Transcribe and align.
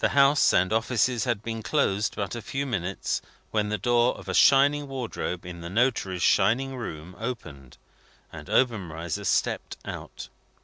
The 0.00 0.08
house 0.18 0.52
and 0.52 0.72
offices 0.72 1.26
had 1.26 1.44
been 1.44 1.62
closed 1.62 2.16
but 2.16 2.34
a 2.34 2.42
few 2.42 2.66
minutes, 2.66 3.22
when 3.52 3.68
the 3.68 3.78
door 3.78 4.16
of 4.16 4.28
a 4.28 4.34
shining 4.34 4.88
wardrobe 4.88 5.46
in 5.46 5.60
the 5.60 5.70
notary's 5.70 6.22
shining 6.24 6.74
room 6.74 7.14
opened, 7.16 7.78
and 8.32 8.50
Obenreizer 8.50 9.22
stopped 9.24 9.76
out. 9.84 10.28